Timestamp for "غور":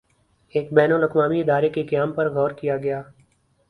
2.29-2.51